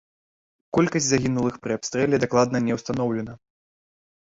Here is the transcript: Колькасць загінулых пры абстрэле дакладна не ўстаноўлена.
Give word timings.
Колькасць 0.77 1.09
загінулых 1.09 1.55
пры 1.67 1.77
абстрэле 1.79 2.21
дакладна 2.25 2.65
не 2.71 2.81
ўстаноўлена. 2.81 3.39